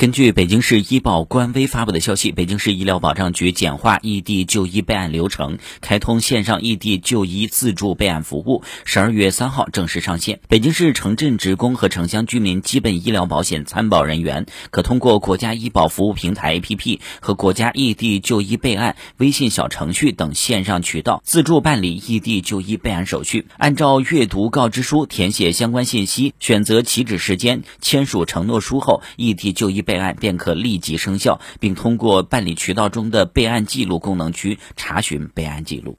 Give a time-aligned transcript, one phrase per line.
[0.00, 10.40] 根据北京市医保官微发布的消息，北京市医疗保障局简化异地就医备案流程，开通线上异地就医自助备案服务，十二月三号正式上线。
[10.48, 29.84] 北京市城镇职工和城乡居民基本医疗保险参保人员，可通过国家医保服务平台 APP 和国家异地就医备案微信小程序等线上渠道自助办理异地就医备案手续，按照阅读告知书填写相关信息，选择起止时间，签署承诺书后，异地就医。
[29.90, 35.98] 备案便可立即生效，并通过办理渠道中的备案记录功能区查询备案记录。